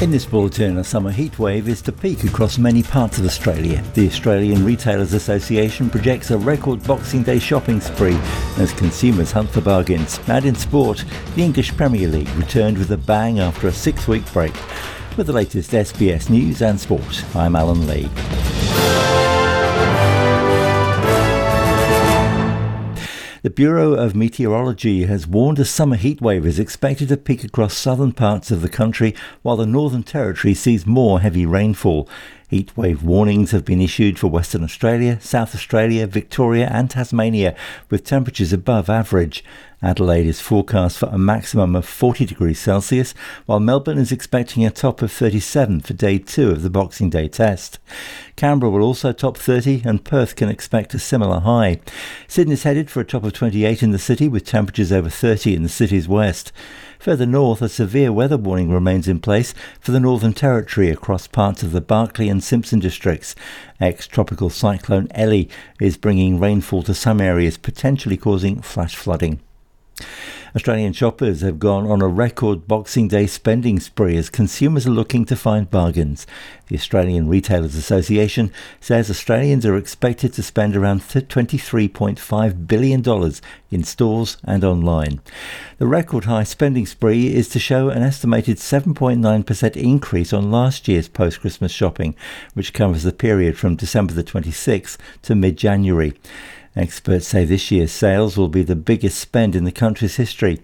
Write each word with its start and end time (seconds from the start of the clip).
In 0.00 0.10
this 0.10 0.24
bulletin, 0.24 0.78
a 0.78 0.84
summer 0.84 1.12
heatwave 1.12 1.66
is 1.66 1.82
to 1.82 1.92
peak 1.92 2.24
across 2.24 2.56
many 2.56 2.82
parts 2.82 3.18
of 3.18 3.26
Australia. 3.26 3.84
The 3.92 4.06
Australian 4.06 4.64
Retailers 4.64 5.12
Association 5.12 5.90
projects 5.90 6.30
a 6.30 6.38
record 6.38 6.82
Boxing 6.84 7.22
Day 7.22 7.38
shopping 7.38 7.82
spree 7.82 8.16
as 8.56 8.72
consumers 8.72 9.30
hunt 9.30 9.50
for 9.50 9.60
bargains. 9.60 10.18
And 10.26 10.46
in 10.46 10.54
sport, 10.54 11.04
the 11.34 11.42
English 11.42 11.76
Premier 11.76 12.08
League 12.08 12.30
returned 12.30 12.78
with 12.78 12.90
a 12.92 12.96
bang 12.96 13.40
after 13.40 13.68
a 13.68 13.72
six 13.72 14.08
week 14.08 14.24
break. 14.32 14.54
With 15.18 15.26
the 15.26 15.34
latest 15.34 15.72
SBS 15.72 16.30
news 16.30 16.62
and 16.62 16.80
sport, 16.80 17.22
I'm 17.36 17.54
Alan 17.54 17.86
Lee. 17.86 18.08
The 23.42 23.48
Bureau 23.48 23.94
of 23.94 24.14
Meteorology 24.14 25.04
has 25.06 25.26
warned 25.26 25.58
a 25.58 25.64
summer 25.64 25.96
heatwave 25.96 26.44
is 26.44 26.58
expected 26.58 27.08
to 27.08 27.16
peak 27.16 27.42
across 27.42 27.72
southern 27.72 28.12
parts 28.12 28.50
of 28.50 28.60
the 28.60 28.68
country, 28.68 29.14
while 29.40 29.56
the 29.56 29.64
Northern 29.64 30.02
Territory 30.02 30.52
sees 30.52 30.84
more 30.84 31.20
heavy 31.20 31.46
rainfall. 31.46 32.06
Heatwave 32.50 33.02
warnings 33.02 33.52
have 33.52 33.64
been 33.64 33.80
issued 33.80 34.18
for 34.18 34.26
Western 34.26 34.64
Australia, 34.64 35.20
South 35.20 35.54
Australia, 35.54 36.08
Victoria, 36.08 36.68
and 36.72 36.90
Tasmania, 36.90 37.54
with 37.90 38.02
temperatures 38.02 38.52
above 38.52 38.90
average. 38.90 39.44
Adelaide 39.80 40.26
is 40.26 40.40
forecast 40.40 40.98
for 40.98 41.06
a 41.06 41.16
maximum 41.16 41.76
of 41.76 41.86
40 41.86 42.26
degrees 42.26 42.58
Celsius, 42.58 43.14
while 43.46 43.60
Melbourne 43.60 43.98
is 43.98 44.10
expecting 44.10 44.66
a 44.66 44.70
top 44.70 45.00
of 45.00 45.12
37 45.12 45.80
for 45.82 45.94
day 45.94 46.18
two 46.18 46.50
of 46.50 46.62
the 46.62 46.70
Boxing 46.70 47.08
Day 47.08 47.28
test. 47.28 47.78
Canberra 48.34 48.72
will 48.72 48.82
also 48.82 49.12
top 49.12 49.36
30, 49.36 49.82
and 49.84 50.04
Perth 50.04 50.34
can 50.34 50.48
expect 50.48 50.92
a 50.92 50.98
similar 50.98 51.38
high. 51.38 51.78
Sydney 52.26 52.54
is 52.54 52.64
headed 52.64 52.90
for 52.90 52.98
a 52.98 53.04
top 53.04 53.22
of 53.22 53.32
28 53.32 53.80
in 53.80 53.92
the 53.92 53.98
city, 53.98 54.28
with 54.28 54.44
temperatures 54.44 54.90
over 54.90 55.08
30 55.08 55.54
in 55.54 55.62
the 55.62 55.68
city's 55.68 56.08
west. 56.08 56.50
Further 57.00 57.24
north, 57.24 57.62
a 57.62 57.70
severe 57.70 58.12
weather 58.12 58.36
warning 58.36 58.70
remains 58.70 59.08
in 59.08 59.20
place 59.20 59.54
for 59.80 59.90
the 59.90 60.00
Northern 60.00 60.34
Territory 60.34 60.90
across 60.90 61.26
parts 61.26 61.62
of 61.62 61.72
the 61.72 61.80
Barkly 61.80 62.28
and 62.28 62.44
Simpson 62.44 62.78
districts. 62.78 63.34
Ex 63.80 64.06
tropical 64.06 64.50
cyclone 64.50 65.08
Ellie 65.12 65.48
is 65.80 65.96
bringing 65.96 66.38
rainfall 66.38 66.82
to 66.82 66.92
some 66.92 67.18
areas, 67.18 67.56
potentially 67.56 68.18
causing 68.18 68.60
flash 68.60 68.96
flooding. 68.96 69.40
Australian 70.54 70.92
shoppers 70.92 71.42
have 71.42 71.58
gone 71.58 71.86
on 71.88 72.02
a 72.02 72.08
record 72.08 72.66
Boxing 72.66 73.06
Day 73.06 73.26
spending 73.26 73.78
spree 73.78 74.16
as 74.16 74.28
consumers 74.28 74.86
are 74.86 74.90
looking 74.90 75.24
to 75.26 75.36
find 75.36 75.70
bargains. 75.70 76.26
The 76.66 76.76
Australian 76.76 77.28
Retailers 77.28 77.76
Association 77.76 78.52
says 78.80 79.10
Australians 79.10 79.64
are 79.64 79.76
expected 79.76 80.32
to 80.32 80.42
spend 80.42 80.76
around 80.76 81.02
$23.5 81.02 82.66
billion 82.66 83.32
in 83.70 83.84
stores 83.84 84.36
and 84.44 84.64
online. 84.64 85.20
The 85.78 85.86
record 85.86 86.24
high 86.24 86.44
spending 86.44 86.86
spree 86.86 87.32
is 87.32 87.48
to 87.50 87.58
show 87.58 87.88
an 87.88 88.02
estimated 88.02 88.56
7.9% 88.56 89.76
increase 89.76 90.32
on 90.32 90.50
last 90.50 90.88
year's 90.88 91.08
post 91.08 91.40
Christmas 91.40 91.72
shopping, 91.72 92.16
which 92.54 92.72
covers 92.72 93.04
the 93.04 93.12
period 93.12 93.56
from 93.56 93.76
December 93.76 94.14
the 94.14 94.24
26th 94.24 94.96
to 95.22 95.34
mid 95.34 95.56
January. 95.56 96.12
Experts 96.76 97.26
say 97.26 97.44
this 97.44 97.72
year's 97.72 97.90
sales 97.90 98.36
will 98.36 98.48
be 98.48 98.62
the 98.62 98.76
biggest 98.76 99.18
spend 99.18 99.56
in 99.56 99.64
the 99.64 99.72
country's 99.72 100.16
history. 100.16 100.60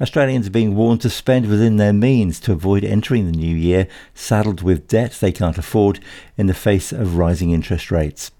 Australians 0.00 0.46
are 0.46 0.50
being 0.50 0.74
warned 0.74 1.02
to 1.02 1.10
spend 1.10 1.46
within 1.46 1.76
their 1.76 1.92
means 1.92 2.40
to 2.40 2.52
avoid 2.52 2.82
entering 2.82 3.26
the 3.26 3.36
new 3.36 3.54
year 3.54 3.86
saddled 4.14 4.62
with 4.62 4.88
debt 4.88 5.18
they 5.20 5.32
can't 5.32 5.58
afford 5.58 6.00
in 6.38 6.46
the 6.46 6.54
face 6.54 6.92
of 6.92 7.16
rising 7.16 7.50
interest 7.50 7.90
rates. 7.90 8.30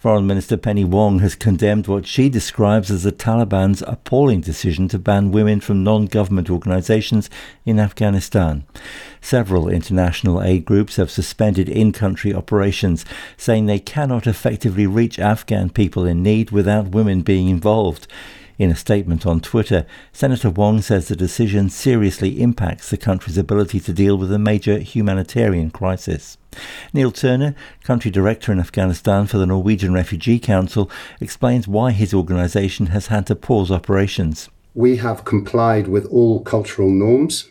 Foreign 0.00 0.26
Minister 0.26 0.56
Penny 0.56 0.82
Wong 0.82 1.18
has 1.18 1.34
condemned 1.34 1.86
what 1.86 2.06
she 2.06 2.30
describes 2.30 2.90
as 2.90 3.02
the 3.02 3.12
Taliban's 3.12 3.82
appalling 3.86 4.40
decision 4.40 4.88
to 4.88 4.98
ban 4.98 5.30
women 5.30 5.60
from 5.60 5.84
non 5.84 6.06
government 6.06 6.48
organizations 6.48 7.28
in 7.66 7.78
Afghanistan. 7.78 8.64
Several 9.20 9.68
international 9.68 10.42
aid 10.42 10.64
groups 10.64 10.96
have 10.96 11.10
suspended 11.10 11.68
in 11.68 11.92
country 11.92 12.32
operations, 12.32 13.04
saying 13.36 13.66
they 13.66 13.78
cannot 13.78 14.26
effectively 14.26 14.86
reach 14.86 15.18
Afghan 15.18 15.68
people 15.68 16.06
in 16.06 16.22
need 16.22 16.50
without 16.50 16.92
women 16.92 17.20
being 17.20 17.50
involved. 17.50 18.06
In 18.60 18.70
a 18.70 18.76
statement 18.76 19.24
on 19.24 19.40
Twitter, 19.40 19.86
Senator 20.12 20.50
Wong 20.50 20.82
says 20.82 21.08
the 21.08 21.16
decision 21.16 21.70
seriously 21.70 22.42
impacts 22.42 22.90
the 22.90 22.98
country's 22.98 23.38
ability 23.38 23.80
to 23.80 23.92
deal 23.94 24.18
with 24.18 24.30
a 24.30 24.38
major 24.38 24.80
humanitarian 24.80 25.70
crisis. 25.70 26.36
Neil 26.92 27.10
Turner, 27.10 27.54
country 27.84 28.10
director 28.10 28.52
in 28.52 28.60
Afghanistan 28.60 29.26
for 29.26 29.38
the 29.38 29.46
Norwegian 29.46 29.94
Refugee 29.94 30.38
Council, 30.38 30.90
explains 31.22 31.66
why 31.66 31.92
his 31.92 32.12
organisation 32.12 32.88
has 32.88 33.06
had 33.06 33.26
to 33.28 33.34
pause 33.34 33.70
operations. 33.70 34.50
We 34.74 34.98
have 34.98 35.24
complied 35.24 35.88
with 35.88 36.04
all 36.08 36.42
cultural 36.42 36.90
norms 36.90 37.48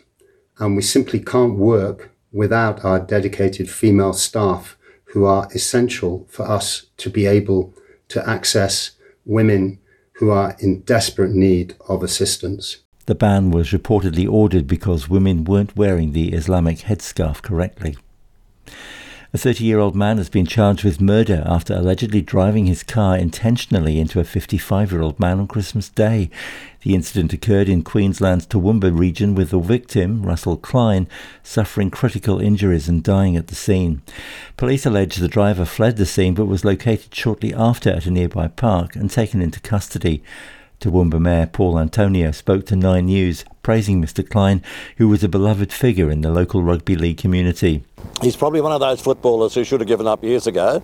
and 0.60 0.76
we 0.76 0.82
simply 0.82 1.18
can't 1.18 1.56
work 1.56 2.12
without 2.30 2.84
our 2.84 3.00
dedicated 3.00 3.68
female 3.68 4.12
staff 4.12 4.78
who 5.06 5.24
are 5.24 5.48
essential 5.56 6.28
for 6.30 6.48
us 6.48 6.86
to 6.98 7.10
be 7.10 7.26
able 7.26 7.74
to 8.10 8.24
access 8.30 8.92
women 9.26 9.80
who 10.20 10.30
are 10.30 10.54
in 10.60 10.80
desperate 10.82 11.32
need 11.32 11.74
of 11.88 12.02
assistance. 12.02 12.76
The 13.06 13.14
ban 13.14 13.50
was 13.50 13.70
reportedly 13.70 14.30
ordered 14.30 14.66
because 14.66 15.08
women 15.08 15.44
weren't 15.44 15.76
wearing 15.76 16.12
the 16.12 16.34
Islamic 16.34 16.80
headscarf 16.80 17.40
correctly. 17.40 17.96
A 19.32 19.38
30 19.38 19.62
year 19.64 19.78
old 19.78 19.94
man 19.94 20.18
has 20.18 20.28
been 20.28 20.44
charged 20.44 20.82
with 20.82 21.00
murder 21.00 21.44
after 21.46 21.72
allegedly 21.74 22.20
driving 22.20 22.66
his 22.66 22.82
car 22.82 23.16
intentionally 23.16 24.00
into 24.00 24.18
a 24.18 24.24
55 24.24 24.90
year 24.90 25.02
old 25.02 25.20
man 25.20 25.38
on 25.38 25.46
Christmas 25.46 25.88
Day. 25.88 26.30
The 26.82 26.96
incident 26.96 27.32
occurred 27.32 27.68
in 27.68 27.84
Queensland's 27.84 28.44
Toowoomba 28.44 28.90
region 28.98 29.36
with 29.36 29.50
the 29.50 29.60
victim, 29.60 30.24
Russell 30.24 30.56
Klein, 30.56 31.06
suffering 31.44 31.92
critical 31.92 32.40
injuries 32.40 32.88
and 32.88 33.04
dying 33.04 33.36
at 33.36 33.46
the 33.46 33.54
scene. 33.54 34.02
Police 34.56 34.84
allege 34.84 35.14
the 35.14 35.28
driver 35.28 35.64
fled 35.64 35.96
the 35.96 36.06
scene 36.06 36.34
but 36.34 36.46
was 36.46 36.64
located 36.64 37.14
shortly 37.14 37.54
after 37.54 37.90
at 37.90 38.06
a 38.06 38.10
nearby 38.10 38.48
park 38.48 38.96
and 38.96 39.08
taken 39.08 39.40
into 39.40 39.60
custody. 39.60 40.24
Toowoomba 40.80 41.20
Mayor 41.20 41.46
Paul 41.46 41.78
Antonio 41.78 42.30
spoke 42.30 42.64
to 42.66 42.74
Nine 42.74 43.04
News, 43.04 43.44
praising 43.62 44.02
Mr 44.02 44.26
Klein, 44.26 44.62
who 44.96 45.08
was 45.08 45.22
a 45.22 45.28
beloved 45.28 45.74
figure 45.74 46.10
in 46.10 46.22
the 46.22 46.30
local 46.30 46.62
rugby 46.62 46.96
league 46.96 47.18
community. 47.18 47.84
He's 48.22 48.34
probably 48.34 48.62
one 48.62 48.72
of 48.72 48.80
those 48.80 48.98
footballers 48.98 49.54
who 49.54 49.62
should 49.62 49.80
have 49.80 49.88
given 49.88 50.06
up 50.06 50.24
years 50.24 50.46
ago, 50.46 50.82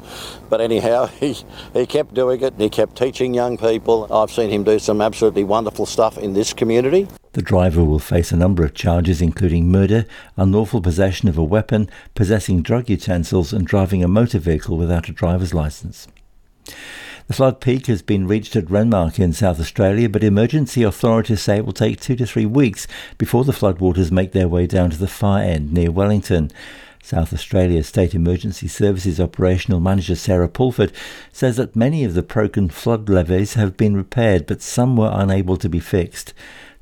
but 0.50 0.60
anyhow, 0.60 1.06
he, 1.20 1.34
he 1.72 1.86
kept 1.86 2.12
doing 2.12 2.42
it, 2.42 2.52
and 2.52 2.60
he 2.60 2.68
kept 2.68 2.96
teaching 2.96 3.32
young 3.32 3.56
people. 3.56 4.06
I've 4.12 4.30
seen 4.30 4.50
him 4.50 4.64
do 4.64 4.78
some 4.78 5.00
absolutely 5.00 5.44
wonderful 5.44 5.86
stuff 5.86 6.18
in 6.18 6.34
this 6.34 6.52
community. 6.52 7.08
The 7.32 7.40
driver 7.40 7.82
will 7.82 7.98
face 7.98 8.32
a 8.32 8.36
number 8.36 8.66
of 8.66 8.74
charges, 8.74 9.22
including 9.22 9.70
murder, 9.70 10.04
unlawful 10.36 10.82
possession 10.82 11.30
of 11.30 11.38
a 11.38 11.44
weapon, 11.44 11.88
possessing 12.14 12.60
drug 12.60 12.90
utensils, 12.90 13.54
and 13.54 13.66
driving 13.66 14.04
a 14.04 14.08
motor 14.08 14.38
vehicle 14.38 14.76
without 14.76 15.08
a 15.08 15.12
driver's 15.12 15.54
license. 15.54 16.06
The 17.26 17.34
flood 17.34 17.60
peak 17.60 17.88
has 17.88 18.02
been 18.02 18.28
reached 18.28 18.54
at 18.54 18.66
Renmark 18.66 19.18
in 19.18 19.32
South 19.32 19.58
Australia, 19.58 20.08
but 20.08 20.22
emergency 20.22 20.84
authorities 20.84 21.40
say 21.40 21.56
it 21.56 21.66
will 21.66 21.72
take 21.72 21.98
two 21.98 22.14
to 22.14 22.24
three 22.24 22.46
weeks 22.46 22.86
before 23.18 23.42
the 23.42 23.50
floodwaters 23.50 24.12
make 24.12 24.30
their 24.30 24.46
way 24.46 24.68
down 24.68 24.90
to 24.90 24.96
the 24.96 25.08
far 25.08 25.40
end 25.40 25.72
near 25.72 25.90
Wellington. 25.90 26.52
South 27.02 27.32
Australia 27.32 27.82
State 27.82 28.14
Emergency 28.14 28.68
Services 28.68 29.18
Operational 29.18 29.80
Manager 29.80 30.14
Sarah 30.14 30.48
Pulford 30.48 30.92
says 31.32 31.56
that 31.56 31.74
many 31.74 32.04
of 32.04 32.14
the 32.14 32.22
broken 32.22 32.68
flood 32.68 33.08
levees 33.08 33.54
have 33.54 33.76
been 33.76 33.96
repaired, 33.96 34.46
but 34.46 34.62
some 34.62 34.96
were 34.96 35.10
unable 35.12 35.56
to 35.56 35.68
be 35.68 35.80
fixed. 35.80 36.32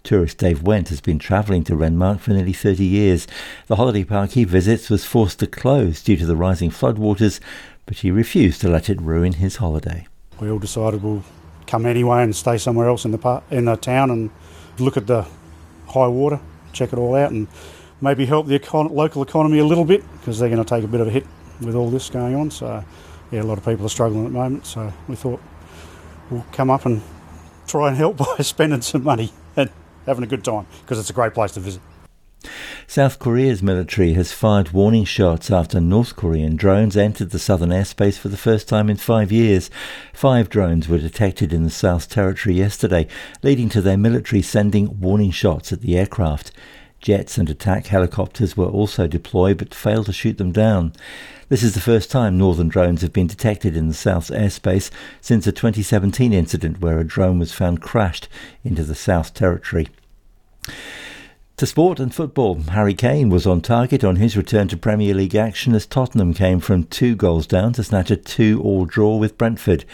Tourist 0.02 0.36
Dave 0.36 0.62
Went 0.62 0.90
has 0.90 1.00
been 1.00 1.18
travelling 1.18 1.64
to 1.64 1.74
Renmark 1.74 2.20
for 2.20 2.32
nearly 2.32 2.52
30 2.52 2.84
years. 2.84 3.26
The 3.66 3.76
holiday 3.76 4.04
park 4.04 4.32
he 4.32 4.44
visits 4.44 4.90
was 4.90 5.06
forced 5.06 5.38
to 5.38 5.46
close 5.46 6.02
due 6.02 6.18
to 6.18 6.26
the 6.26 6.36
rising 6.36 6.70
floodwaters, 6.70 7.40
but 7.86 8.00
he 8.00 8.10
refused 8.10 8.60
to 8.60 8.68
let 8.68 8.90
it 8.90 9.00
ruin 9.00 9.32
his 9.34 9.56
holiday 9.56 10.06
we 10.40 10.50
all 10.50 10.58
decided 10.58 11.02
we'll 11.02 11.24
come 11.66 11.86
anyway 11.86 12.22
and 12.22 12.34
stay 12.34 12.58
somewhere 12.58 12.88
else 12.88 13.04
in 13.04 13.10
the 13.10 13.18
par- 13.18 13.42
in 13.50 13.64
the 13.66 13.76
town 13.76 14.10
and 14.10 14.30
look 14.78 14.96
at 14.96 15.06
the 15.06 15.26
high 15.88 16.06
water, 16.06 16.40
check 16.72 16.92
it 16.92 16.98
all 16.98 17.14
out, 17.14 17.30
and 17.30 17.46
maybe 18.00 18.26
help 18.26 18.46
the 18.46 18.58
econ- 18.58 18.90
local 18.90 19.22
economy 19.22 19.58
a 19.58 19.64
little 19.64 19.84
bit 19.84 20.02
because 20.18 20.38
they're 20.38 20.48
going 20.48 20.62
to 20.62 20.68
take 20.68 20.84
a 20.84 20.88
bit 20.88 21.00
of 21.00 21.06
a 21.06 21.10
hit 21.10 21.26
with 21.60 21.74
all 21.74 21.90
this 21.90 22.10
going 22.10 22.34
on. 22.34 22.50
So, 22.50 22.84
yeah, 23.30 23.42
a 23.42 23.44
lot 23.44 23.58
of 23.58 23.64
people 23.64 23.86
are 23.86 23.90
struggling 23.90 24.26
at 24.26 24.32
the 24.32 24.38
moment. 24.38 24.66
So 24.66 24.92
we 25.08 25.16
thought 25.16 25.40
we'll 26.30 26.44
come 26.52 26.70
up 26.70 26.86
and 26.86 27.02
try 27.66 27.88
and 27.88 27.96
help 27.96 28.16
by 28.36 28.36
spending 28.42 28.82
some 28.82 29.04
money 29.04 29.32
and 29.56 29.70
having 30.06 30.24
a 30.24 30.26
good 30.26 30.44
time 30.44 30.66
because 30.82 30.98
it's 30.98 31.10
a 31.10 31.14
great 31.14 31.34
place 31.34 31.52
to 31.52 31.60
visit. 31.60 31.80
South 32.86 33.18
Korea's 33.18 33.62
military 33.62 34.12
has 34.12 34.32
fired 34.32 34.72
warning 34.72 35.04
shots 35.04 35.50
after 35.50 35.80
North 35.80 36.16
Korean 36.16 36.54
drones 36.54 36.96
entered 36.96 37.30
the 37.30 37.38
southern 37.38 37.70
airspace 37.70 38.18
for 38.18 38.28
the 38.28 38.36
first 38.36 38.68
time 38.68 38.90
in 38.90 38.96
five 38.96 39.32
years. 39.32 39.70
Five 40.12 40.50
drones 40.50 40.86
were 40.86 40.98
detected 40.98 41.52
in 41.52 41.64
the 41.64 41.70
South 41.70 42.10
Territory 42.10 42.56
yesterday, 42.56 43.08
leading 43.42 43.70
to 43.70 43.80
their 43.80 43.96
military 43.96 44.42
sending 44.42 45.00
warning 45.00 45.30
shots 45.30 45.72
at 45.72 45.80
the 45.80 45.96
aircraft. 45.96 46.52
Jets 47.00 47.38
and 47.38 47.48
attack 47.50 47.86
helicopters 47.86 48.56
were 48.56 48.66
also 48.66 49.06
deployed 49.06 49.58
but 49.58 49.74
failed 49.74 50.06
to 50.06 50.12
shoot 50.12 50.36
them 50.36 50.52
down. 50.52 50.92
This 51.48 51.62
is 51.62 51.74
the 51.74 51.80
first 51.80 52.10
time 52.10 52.36
northern 52.36 52.68
drones 52.68 53.00
have 53.00 53.12
been 53.12 53.26
detected 53.26 53.76
in 53.76 53.88
the 53.88 53.94
South's 53.94 54.30
airspace 54.30 54.90
since 55.20 55.46
a 55.46 55.52
2017 55.52 56.32
incident 56.34 56.80
where 56.80 56.98
a 56.98 57.04
drone 57.04 57.38
was 57.38 57.52
found 57.52 57.80
crashed 57.80 58.28
into 58.62 58.84
the 58.84 58.94
South 58.94 59.34
Territory. 59.34 59.88
To 61.64 61.68
sport 61.68 61.98
and 61.98 62.14
football, 62.14 62.56
Harry 62.72 62.92
Kane 62.92 63.30
was 63.30 63.46
on 63.46 63.62
target 63.62 64.04
on 64.04 64.16
his 64.16 64.36
return 64.36 64.68
to 64.68 64.76
Premier 64.76 65.14
League 65.14 65.34
action 65.34 65.74
as 65.74 65.86
Tottenham 65.86 66.34
came 66.34 66.60
from 66.60 66.84
two 66.84 67.16
goals 67.16 67.46
down 67.46 67.72
to 67.72 67.82
snatch 67.82 68.10
a 68.10 68.18
two-all 68.18 68.84
draw 68.84 69.16
with 69.16 69.38
Brentford. 69.38 69.86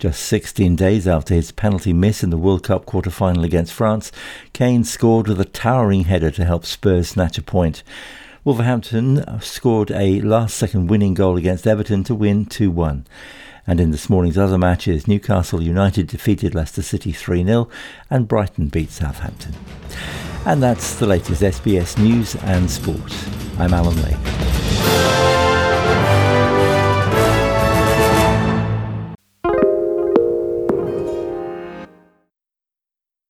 Just 0.00 0.24
16 0.24 0.74
days 0.74 1.06
after 1.06 1.32
his 1.32 1.52
penalty 1.52 1.92
miss 1.92 2.24
in 2.24 2.30
the 2.30 2.36
World 2.36 2.64
Cup 2.64 2.86
quarter-final 2.86 3.44
against 3.44 3.72
France, 3.72 4.10
Kane 4.52 4.82
scored 4.82 5.28
with 5.28 5.40
a 5.40 5.44
towering 5.44 6.06
header 6.06 6.32
to 6.32 6.44
help 6.44 6.66
Spurs 6.66 7.10
snatch 7.10 7.38
a 7.38 7.42
point. 7.42 7.84
Wolverhampton 8.42 9.24
scored 9.40 9.92
a 9.92 10.20
last-second 10.22 10.88
winning 10.88 11.14
goal 11.14 11.36
against 11.36 11.68
Everton 11.68 12.02
to 12.02 12.16
win 12.16 12.46
2-1. 12.46 13.04
And 13.64 13.78
in 13.78 13.92
this 13.92 14.10
morning's 14.10 14.38
other 14.38 14.58
matches, 14.58 15.06
Newcastle 15.06 15.62
United 15.62 16.08
defeated 16.08 16.52
Leicester 16.52 16.82
City 16.82 17.12
3 17.12 17.44
0 17.44 17.68
and 18.10 18.26
Brighton 18.26 18.66
beat 18.66 18.90
Southampton. 18.90 19.54
And 20.44 20.60
that's 20.60 20.96
the 20.96 21.06
latest 21.06 21.40
SBS 21.40 21.96
News 22.02 22.34
and 22.42 22.68
Sport. 22.68 23.14
I'm 23.58 23.72
Alan 23.72 23.94
Lake. 24.02 24.61